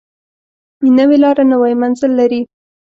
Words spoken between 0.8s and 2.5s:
نوې لاره نوی منزل لري